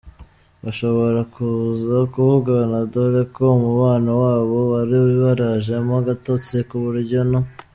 bashobora 0.63 1.19
kuza 1.33 1.97
kuvugana 2.13 2.77
dore 2.91 3.21
ko 3.35 3.43
umubano 3.57 4.11
wabo 4.23 4.57
wari 4.71 4.95
warajemo 5.23 5.95
agatotsi 6.01 6.55
kuburyo 6.69 7.19
no. 7.31 7.39